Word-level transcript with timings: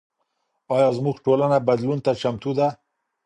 ایا 0.75 0.89
زموږ 0.97 1.15
ټولنه 1.25 1.57
بدلون 1.67 1.99
ته 2.05 2.11
چمتو 2.21 2.51
ده؟ 2.59 2.67